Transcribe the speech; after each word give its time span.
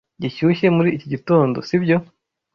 Gishyushye 0.21 0.67
muri 0.75 0.89
iki 0.97 1.07
gitondo, 1.13 1.57
sibyo? 1.67 1.97